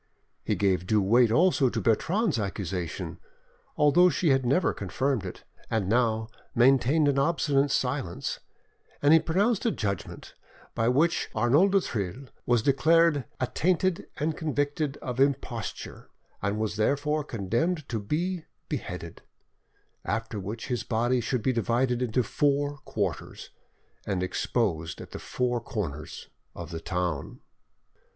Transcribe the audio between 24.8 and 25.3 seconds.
at the